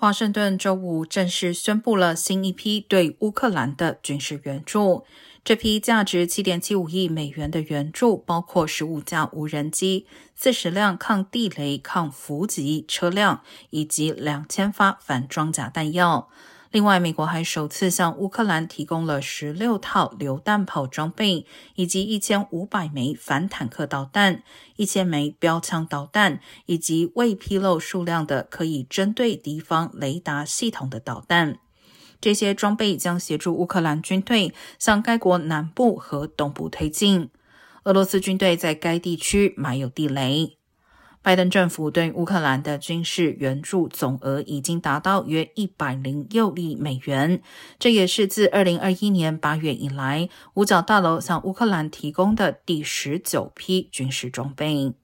[0.00, 5.04] 华盛顿周五正式宣布了新一批对乌克兰的军事援助。
[5.44, 16.30] 这批价值七点七五亿美元的援助包括十五架无人机、四十辆抗地雷、抗伏击车辆以及两千发反装甲弹药。
[16.72, 21.44] 另外，美国还首次向乌克兰提供了十六套榴弹炮装备，
[21.74, 24.44] 以及一千五百枚反坦克导弹、
[24.76, 31.58] 一千枚标枪导弹，以及未披露数量的可以针对敌方雷达系统的导弹。
[32.20, 37.30] 这些装备将协助乌克兰军队向该国南部和东部推进。
[37.82, 40.59] 俄罗斯军队在该地区埋有地雷。
[41.22, 47.42] 拜登政府对乌克兰的军事援助总额已经达到约一百零六亿美元，
[47.78, 54.94] 这也是自二零二一年八月以来五角大楼向乌克兰提供的第十九批军事装备。